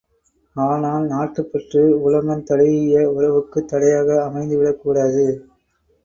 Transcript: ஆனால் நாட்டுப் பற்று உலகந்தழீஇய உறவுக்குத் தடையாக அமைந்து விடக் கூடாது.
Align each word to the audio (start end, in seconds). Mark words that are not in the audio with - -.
ஆனால் 0.55 1.03
நாட்டுப் 1.07 1.49
பற்று 1.51 1.81
உலகந்தழீஇய 2.05 3.03
உறவுக்குத் 3.11 3.67
தடையாக 3.67 4.23
அமைந்து 4.23 4.57
விடக் 4.57 4.81
கூடாது. 4.81 5.25